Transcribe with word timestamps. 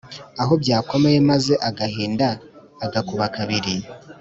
aho 0.41 0.53
byakomeye 0.61 1.17
maze 1.29 1.53
agahinda 1.69 2.27
agakuba 2.85 3.25
kabiri 3.35 3.75